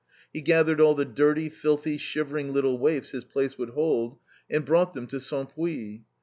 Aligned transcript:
He 0.33 0.41
gathered 0.41 0.81
all 0.81 0.95
the 0.95 1.05
dirty, 1.05 1.47
filthy, 1.47 1.97
shivering 1.99 2.51
little 2.51 2.79
waifs 2.79 3.11
his 3.11 3.23
place 3.23 3.59
would 3.59 3.69
hold, 3.69 4.17
and 4.49 4.65
brought 4.65 4.95
them 4.95 5.05
to 5.05 5.17
Cempuis. 5.19 5.99